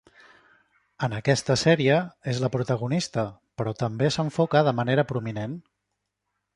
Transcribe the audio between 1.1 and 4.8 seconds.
aquesta sèrie, és la protagonista, però també s'enfoca de